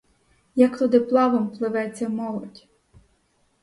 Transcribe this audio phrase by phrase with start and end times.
[0.55, 2.67] Як туди плавом пливе ця молодь?